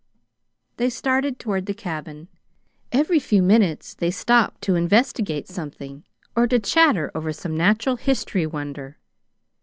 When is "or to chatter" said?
6.35-7.11